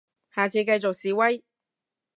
[0.33, 1.43] 下次繼續示威